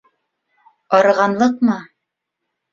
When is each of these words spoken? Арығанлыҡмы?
Арығанлыҡмы? 1.01 1.79